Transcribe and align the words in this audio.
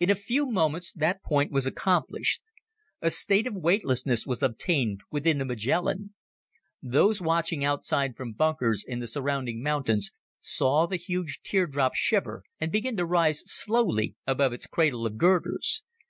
In 0.00 0.08
a 0.08 0.14
few 0.14 0.46
moments 0.46 0.90
that 0.94 1.22
point 1.22 1.52
was 1.52 1.66
accomplished. 1.66 2.40
A 3.02 3.10
state 3.10 3.46
of 3.46 3.52
weightlessness 3.54 4.26
was 4.26 4.42
obtained 4.42 5.02
within 5.10 5.36
the 5.36 5.44
Magellan. 5.44 6.14
Those 6.82 7.20
watching 7.20 7.62
outside 7.62 8.16
from 8.16 8.32
bunkers 8.32 8.82
in 8.88 9.00
the 9.00 9.06
surrounding 9.06 9.62
mountains 9.62 10.12
saw 10.40 10.86
the 10.86 10.96
huge 10.96 11.42
teardrop 11.42 11.94
shiver 11.94 12.42
and 12.58 12.72
begin 12.72 12.96
to 12.96 13.04
rise 13.04 13.42
slowly 13.44 14.16
above 14.26 14.54
its 14.54 14.66
cradle 14.66 15.04
of 15.04 15.18
girders. 15.18 15.82